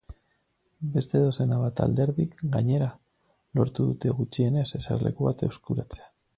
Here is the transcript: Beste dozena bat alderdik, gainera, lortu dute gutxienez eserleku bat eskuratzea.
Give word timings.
Beste 0.95 1.19
dozena 1.23 1.59
bat 1.63 1.81
alderdik, 1.85 2.39
gainera, 2.57 2.89
lortu 3.61 3.87
dute 3.93 4.17
gutxienez 4.23 4.67
eserleku 4.83 5.33
bat 5.33 5.49
eskuratzea. 5.53 6.15